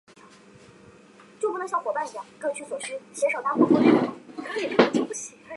[0.01, 0.01] 最早针对死亡
[1.59, 3.61] 人数的调查开始于地震发生后
[5.05, 5.21] 不久。